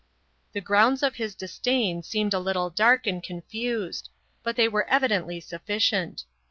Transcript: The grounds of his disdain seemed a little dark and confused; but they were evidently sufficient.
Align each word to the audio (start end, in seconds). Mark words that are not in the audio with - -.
The 0.53 0.61
grounds 0.61 1.03
of 1.03 1.17
his 1.17 1.35
disdain 1.35 2.01
seemed 2.01 2.33
a 2.33 2.39
little 2.39 2.71
dark 2.71 3.05
and 3.05 3.21
confused; 3.21 4.09
but 4.41 4.55
they 4.55 4.67
were 4.67 4.89
evidently 4.89 5.39
sufficient. 5.39 6.23